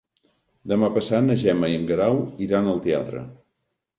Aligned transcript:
Demà 0.71 0.87
passat 0.95 1.21
na 1.27 1.35
Gemma 1.43 1.69
i 1.73 1.77
en 1.81 1.85
Guerau 1.91 2.19
iran 2.47 2.71
al 2.73 2.83
teatre. 2.89 3.25